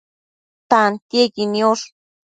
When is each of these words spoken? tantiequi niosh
tantiequi 0.69 1.43
niosh 1.53 1.85